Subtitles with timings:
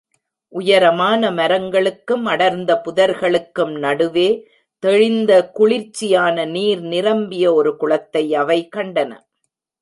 [0.53, 4.27] உயரமான மரங்களுக்கும், அடர்ந்த புதர்களுக்கும் நடுவே,
[4.83, 9.11] தெளிந்த குளிர்ச்சியான நீர் நிரம்பிய ஒரு குளத்தை அவை கண்டன.